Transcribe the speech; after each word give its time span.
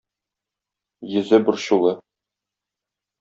Йөзе 1.11 1.39
борчулы. 1.49 1.91